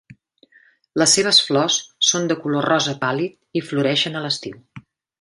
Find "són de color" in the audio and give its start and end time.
2.13-2.69